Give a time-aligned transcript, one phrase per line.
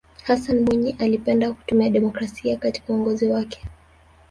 [0.23, 3.65] hassan mwinyi alipenda kutumia demokrasia katika uongozi wake